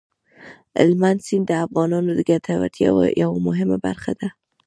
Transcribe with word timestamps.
هلمند 0.77 1.19
سیند 1.27 1.45
د 1.47 1.51
افغانانو 1.65 2.11
د 2.15 2.21
ګټورتیا 2.29 2.89
یوه 3.23 3.37
مهمه 3.47 3.77
برخه 3.85 4.11
ده. 4.19 4.29